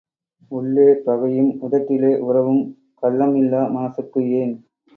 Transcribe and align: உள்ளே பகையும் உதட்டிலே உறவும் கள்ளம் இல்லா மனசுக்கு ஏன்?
உள்ளே 0.51 0.93
பகையும் 1.05 1.51
உதட்டிலே 1.61 2.11
உறவும் 2.19 2.63
கள்ளம் 3.03 3.35
இல்லா 3.35 3.63
மனசுக்கு 3.69 4.21
ஏன்? 4.33 4.55